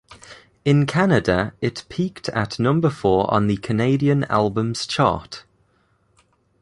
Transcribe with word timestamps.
In 0.65 0.87
Canada 0.87 1.53
it 1.61 1.85
peaked 1.87 2.29
at 2.29 2.57
number 2.57 2.89
four 2.89 3.31
on 3.31 3.45
the 3.45 3.57
Canadian 3.57 4.23
Albums 4.31 4.87
Chart. 4.87 5.43